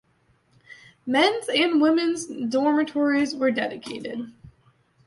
Men's 1.05 1.47
and 1.47 1.79
women's 1.79 2.25
dormitories 2.25 3.35
were 3.35 3.51
dedicated. 3.51 4.31